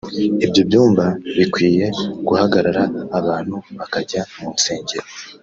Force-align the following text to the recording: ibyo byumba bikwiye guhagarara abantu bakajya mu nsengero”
ibyo 0.45 0.61
byumba 0.69 1.05
bikwiye 1.37 1.85
guhagarara 2.27 2.83
abantu 3.19 3.55
bakajya 3.77 4.21
mu 4.37 4.47
nsengero” 4.55 5.07